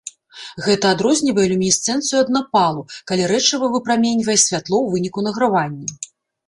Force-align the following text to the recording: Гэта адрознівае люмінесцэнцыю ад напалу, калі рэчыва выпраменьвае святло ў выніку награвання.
Гэта 0.67 0.85
адрознівае 0.95 1.45
люмінесцэнцыю 1.51 2.17
ад 2.23 2.31
напалу, 2.39 2.81
калі 3.13 3.31
рэчыва 3.35 3.73
выпраменьвае 3.75 4.39
святло 4.47 4.75
ў 4.85 4.97
выніку 4.97 5.19
награвання. 5.29 5.89